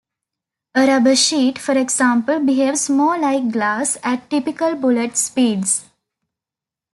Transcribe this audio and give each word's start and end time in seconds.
A 0.73 0.87
rubber 0.87 1.15
sheet, 1.15 1.59
for 1.59 1.77
example, 1.77 2.39
behaves 2.39 2.89
more 2.89 3.19
like 3.19 3.51
glass 3.51 3.99
at 4.01 4.31
typical 4.31 4.73
bullet 4.73 5.15
speeds. 5.15 5.83